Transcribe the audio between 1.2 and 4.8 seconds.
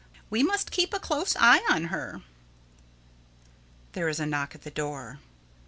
eye on her. [_There is a knock at the